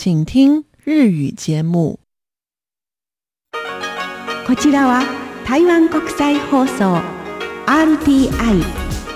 [0.00, 1.98] 请听日语节目。
[4.46, 5.02] こちらは
[5.44, 7.02] 台湾国際放送
[7.66, 8.62] RTI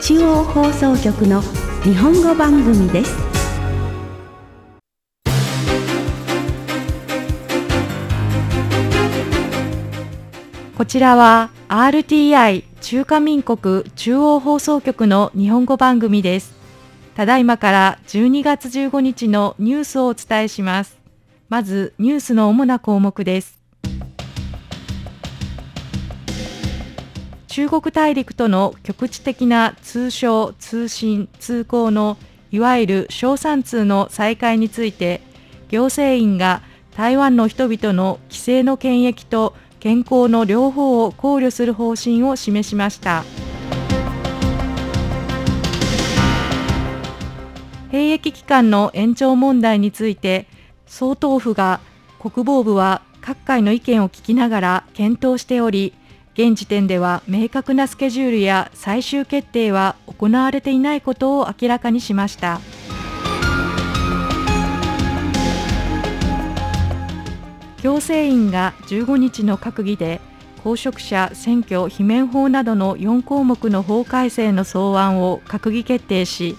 [0.00, 1.40] 中央放送局の
[1.84, 3.14] 日本語番組です。
[10.76, 16.61] こちらは RTI 中華民国中央放送局の日本語番組です。
[17.14, 20.98] ただいまから12月15日のニュースをお伝えします。
[21.50, 23.60] まずニュースの主な項目です。
[27.48, 32.16] 中国大陸との局地的な通商、通信、通行の
[32.50, 35.20] いわゆる小三通の再開について、
[35.68, 36.62] 行政院が
[36.96, 43.22] 台湾の人々の規制の権益と健康の両方を考慮する方針を示しました。
[47.92, 50.46] 兵役期間の延長問題について、
[50.86, 51.80] 総統府が
[52.18, 55.92] 国防部は各界の意見を聞きながら検討しており、
[56.32, 62.62] 現時点では明確なスケジュールや最終決定は行われていないことを明らかにしました。
[67.82, 70.22] 行政院が15日の閣議で
[70.64, 76.56] 公職者選挙罷免法などの4項目の法改正の草案を閣議決定し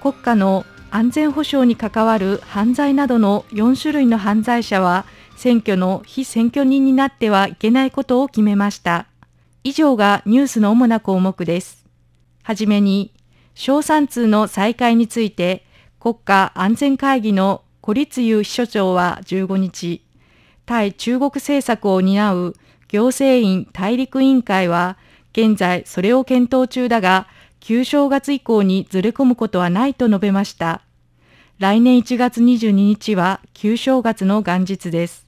[0.00, 5.04] 国家の安全保障に関わる犯罪などの4種類の犯罪者は
[5.36, 9.06] 選挙の非選挙人になってはいけないことを決めました。
[9.62, 11.86] 以上がニュースの主な項目です。
[12.42, 13.12] はじめに、
[13.54, 15.64] 小三通の再開について
[16.00, 20.02] 国家安全会議の孤立優秘書長は15日、
[20.66, 22.54] 対中国政策を担う
[22.88, 24.96] 行政院大陸委員会は、
[25.32, 27.28] 現在それを検討中だが、
[27.60, 30.82] 旧正月以降にずれ込むことはないと述べました。
[31.58, 35.26] 来年1月22日は旧正月の元日です。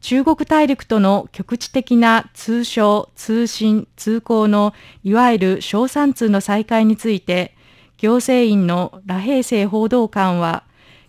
[0.00, 7.54] 中国大陸との局地的な通商、通信、通行のいわゆる小三通の再開について、
[7.98, 10.64] 行政院の羅平成報道官は、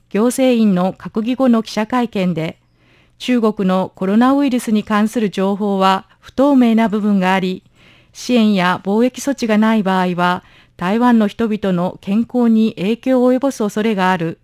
[0.10, 2.60] 行政院の閣議後の記者会見で、
[3.20, 7.64] 中国のコロナウイルスに関する情報は不透明な部分があり、
[8.20, 10.44] 支援や貿易措置がない場合は、
[10.76, 14.40] 台湾の人々の健康に影響を及ぼす恐れがある。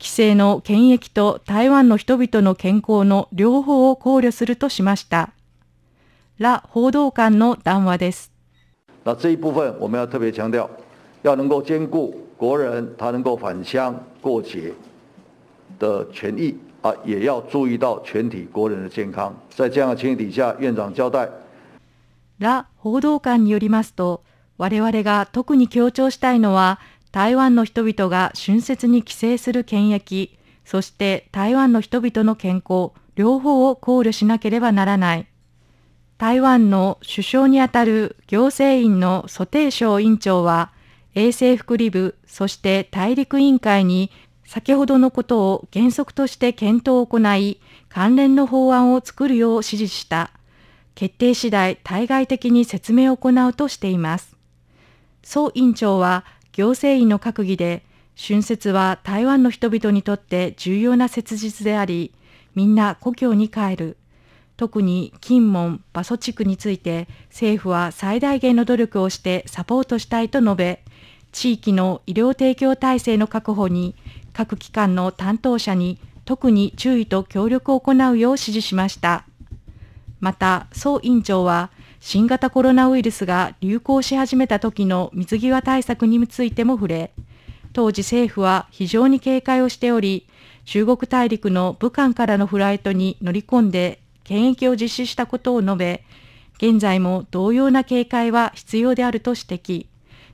[0.00, 5.30] 規制の権益と台湾の人々の健康の両方を考慮するとしました。
[6.38, 8.32] ラ報道官の談話です。
[9.04, 10.68] 那这一部分我们要特别强调，
[11.22, 14.72] 要能够兼顾国人他能够返乡过节
[15.78, 19.32] 的权益啊，也要注意到全体国人的健康。
[19.50, 21.28] 在这样的情形底下，院长交代。
[22.38, 24.24] ラ報道官によりますと、
[24.58, 26.80] 我々が特に強調したいのは、
[27.12, 35.26] 台湾の人々が春節に帰省する権益、そして台湾の人々の健康、両方を考慮しなければならない。
[36.18, 40.72] 台湾の首相にあたる行政院の蘇定省委員長は、
[41.14, 44.10] 衛生福利部、そして大陸委員会に
[44.46, 50.30] 先ほどのことを原則として検討を行い、関連の法案を作るよう指示した。
[50.94, 54.36] 決定次第対外的に説明を行うとしています。
[55.22, 57.84] 蘇委員長は行政院の閣議で、
[58.16, 62.14] 春節は台湾の人々にとって重要な切実であり、
[62.54, 63.96] みんな故郷に帰る。
[64.56, 70.84] 特に金門、馬祖地区について政府は最大限の努力をしてサポートしたいと述べ、
[71.32, 73.96] 地域の医療提供体制の確保に
[74.32, 79.26] 各機関の担当者に特に注意と協力を行うよう指示しました。
[80.24, 81.68] また、蘇委員長は、
[82.00, 87.12] 新型コロナウイルスが流行し始めた時の水際対策についても触れ、
[87.74, 90.26] 当時政府は非常に警戒をしており、
[90.64, 96.02] 中国大陸の武漢からのフライトに乗り込んで検疫を実施したことを述べ、
[96.56, 99.86] 現在も同様な警戒は必要であると指摘。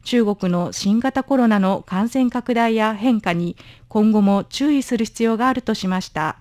[0.05, 3.57] 中国の新型コロナの感染拡大や変化に
[3.89, 6.37] 今後も注意する必要があるとしました。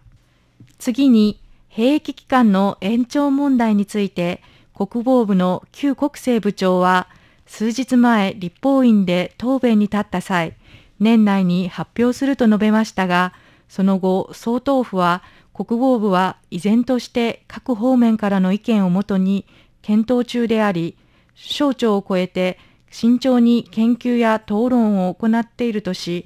[0.77, 1.39] 次に、
[1.69, 4.41] 兵役期間の延長問題について、
[4.75, 7.07] 国防部の旧国政部長は、
[7.45, 10.55] 数日前立法院で答弁に立った際、
[10.99, 13.33] 年内に発表すると述べましたが、
[13.69, 15.23] その後、総統府は、
[15.53, 19.45] 国防部は依然として各方面からの意見をもとに
[19.81, 20.95] 検討中であり、
[21.35, 22.57] 省庁を超えて
[22.91, 26.25] 慎重に研究や討論を行っているとし、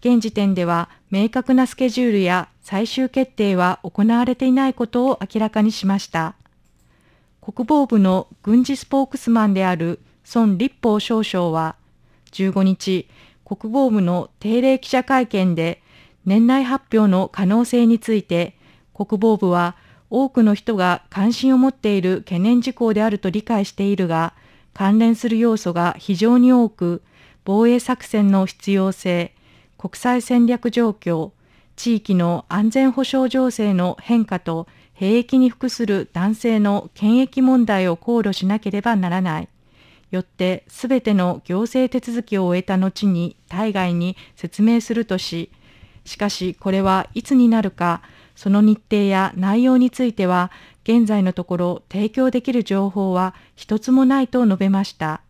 [0.00, 6.34] 現時点では明確なスケジュールや最終決定は行われていないことを明らかにしました。
[7.42, 10.00] 国防部の軍事スポークスマンである
[10.34, 11.76] 孫立法少将は
[12.32, 13.06] 15日、
[13.44, 15.82] 国防部の定例記者会見で
[16.24, 18.56] 年内発表の可能性について、
[18.94, 19.76] 国防部は
[20.08, 24.32] 多くの人が関心を持っている懸念事項であると理解しているが、
[24.72, 27.02] 関連する要素が非常に多く、
[27.44, 29.34] 防衛作戦の必要性、
[29.76, 31.32] 国際戦略状況、
[31.76, 39.48] 地域の安全保障情勢の変化と兵役に服する男性の権益問題を考慮しなければならない。
[40.10, 45.50] よってすべての行政手続きを終えた後に対外に説明するとし、
[46.04, 48.02] しかしこれはいつになるか、
[48.36, 50.52] その日程や内容については
[50.84, 55.22] 現在のところ提供できる情報は一つもないと述べました。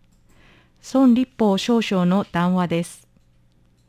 [0.92, 3.03] 孫立法少将の談話です。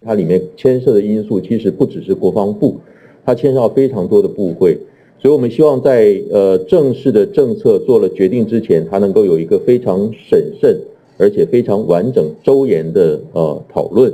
[0.05, 2.79] 它里面牵涉的因素其实不只是国防部，
[3.25, 4.77] 它牵涉到非常多的部会，
[5.19, 10.79] 所以我们希望在呃正式的政策做了决定之前，它能够有一个非常审慎
[11.17, 14.13] 而且非常完整周延的呃讨论。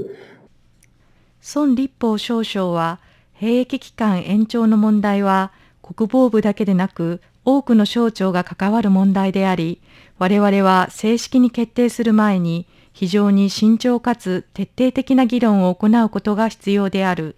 [1.41, 2.99] 孫立法少将は
[3.33, 5.51] 兵役期間延長の問題は
[5.81, 9.81] 国防部だけでなく多くの省庁が関わる問題であり、
[10.19, 17.35] 我々は正式に決定する前に非常に慎重かつ徹底的な議論を行うことが必要である。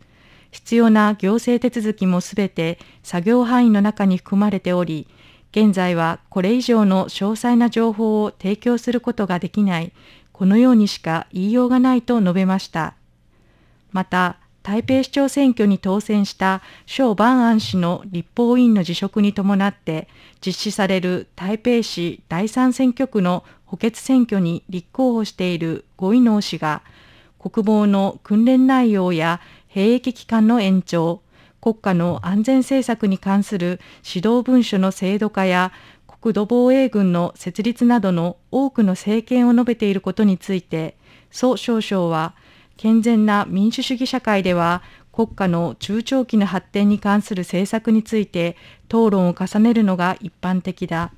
[0.52, 5.08] 必要な行政手続きもすべて作業範囲の中に含まれており、
[5.52, 9.92] 現在はこれ以上の詳細な情報を提供することができない、
[10.32, 12.96] このようにしか言いようがないと述べました。
[13.92, 20.08] また、台北市長選挙に当選した蒋万安氏の立法委員の辞職に伴って
[20.44, 23.44] 実施される台北市第三選挙区の
[23.74, 26.84] 補欠選挙に立候補している五位能氏が
[27.40, 31.24] 国防の訓練内容や兵役期間の延長、
[31.60, 35.72] 国家の安全政策に関する指導文書の制度化や
[36.06, 40.96] 国土防衛軍の設立などの多くの政見を述べていることについて、
[41.32, 42.36] 蘇少将は
[42.78, 48.56] 健全な民主主義社会では国家の中長期の発展に関する政策について
[48.86, 51.12] 討論を重ねるのが一般的だ。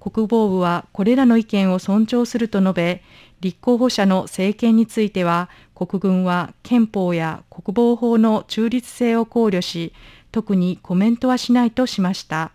[0.00, 3.02] 国防部はこれらの意見を尊重すると述べ、
[3.40, 9.92] 立候補者の政権については国軍は憲法や国防法の中立性を考慮し、
[10.32, 12.52] 特にコメントはしないとしました。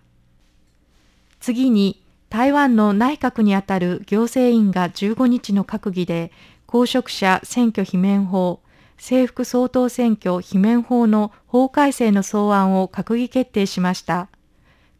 [1.39, 6.31] 次に、台湾の内閣にあたる行政院が15日の閣議で、
[6.65, 8.61] 公職者選挙罷免法、
[8.97, 14.29] 制服総統選挙罷免法の法改正の草案を閣議決定しました。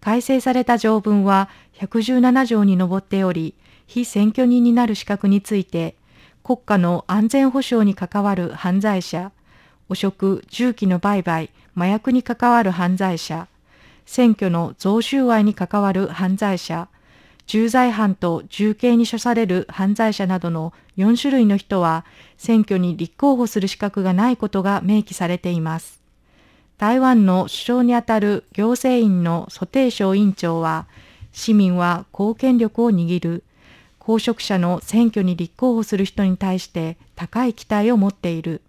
[0.02, 1.48] 改正された条文は
[1.80, 3.56] 117条に上っており、
[3.88, 5.96] 非選挙人になる資格について、
[6.44, 9.32] 国家の安全保障に関わる犯罪者、
[9.90, 13.48] 汚職、銃器の売買、麻薬に関わる犯罪者、
[14.06, 16.88] 選挙の贈収賄に関わる犯罪者、
[17.46, 22.06] 重罪犯と重刑に処される犯罪者などの4種類の人は
[22.38, 26.02] 選挙に立候補する資格がないことが明記されています。
[26.78, 30.88] 台湾の首相にあたる行政院の蘇定省委員長は、
[31.34, 33.44] 市民は公権力を握る、
[34.00, 38.62] 公職者の選挙に立候補する人に対して高い期待を持っている。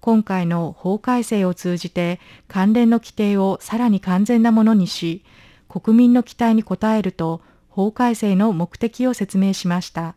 [0.00, 2.18] 今回の法改正を通じて
[2.48, 5.24] 関連の規定をさらに完全なものにし、
[5.68, 10.16] 国民の期待に応えると法改正の目的を説明しました。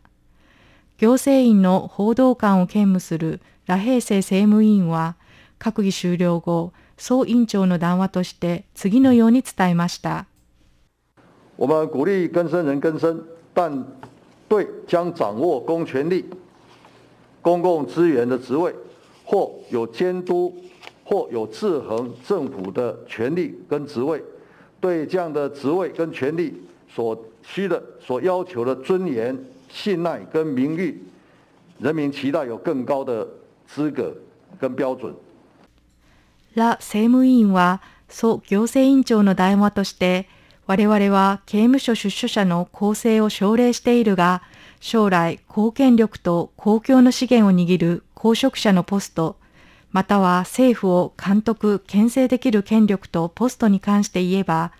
[0.98, 5.16] 行政院の報道官を兼務する羅平成政務委員は、
[5.58, 10.26] 閣議終了後、総委員長の談話として次のように伝えました。
[11.55, 13.85] 我们鼓励更生人更生，但
[14.47, 16.25] 对将掌握公权力、
[17.41, 18.73] 公共资源的职位，
[19.23, 20.55] 或有监督
[21.03, 24.21] 或有制衡政府的权利跟职位，
[24.79, 26.53] 对这样的职位跟权利
[26.89, 29.37] 所需的、所要求的尊严、
[29.69, 31.01] 信赖跟名誉，
[31.79, 33.27] 人民期待有更高的
[33.67, 34.13] 资格
[34.59, 35.13] 跟标准。
[36.55, 40.27] ラ政務委員は、総行政委員長の談話として、
[40.66, 44.42] 我々は刑務所出所者の構成を奨励しているが、
[44.80, 49.36] 将来公権力と公共の資源を握る公職者のポスト、
[49.92, 54.72] または政府を監督、牽制できる権力とポストに関して言えば、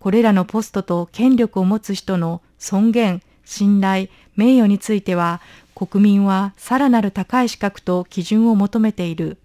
[0.00, 5.42] これらのポストと権力を持つ人の尊厳、信頼、名誉については、
[5.74, 9.38] 国民はさらなる高い資格と基準を求めている。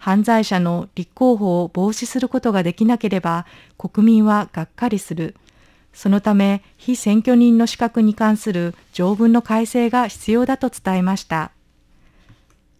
[0.00, 3.44] 犯罪者の立候補を防止することができなければ、
[3.76, 5.36] 国民はがっかりする。
[5.92, 11.52] そのため、非選挙人の資格に関する条文の改正が必要だと伝えました。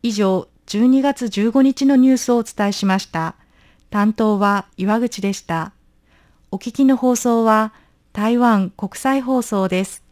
[0.02, 3.34] 以上、12月15日のニュースをお伝えしました。
[3.90, 5.72] 担当は岩口でした。
[6.50, 7.74] お聞きの放送は
[8.14, 10.09] 台湾国際放送です。